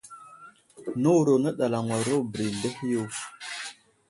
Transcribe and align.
Nəwuro 1.01 1.33
nəɗalaŋwaro 1.43 2.15
bəra 2.31 2.45
i 2.51 2.53
aseh 2.67 2.77
yo. 2.91 3.03